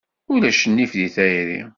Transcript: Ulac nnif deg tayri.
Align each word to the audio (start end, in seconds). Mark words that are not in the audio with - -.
Ulac 0.33 0.61
nnif 0.67 0.91
deg 0.99 1.11
tayri. 1.15 1.59